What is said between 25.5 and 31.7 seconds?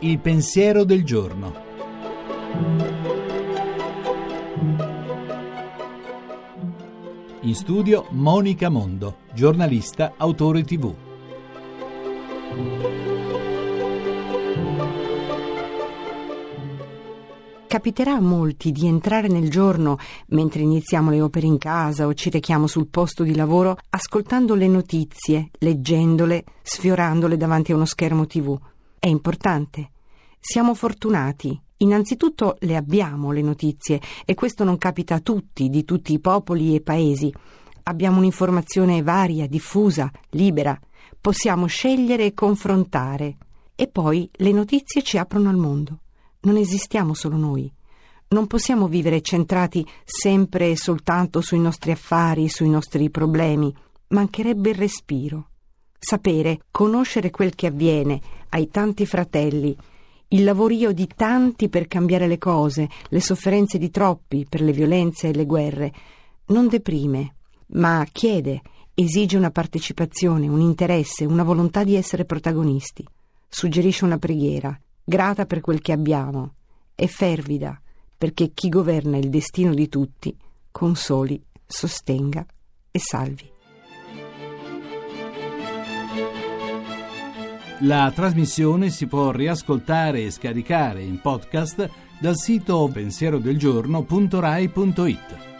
leggendole, sfiorandole davanti a uno schermo tv. È importante. Siamo fortunati.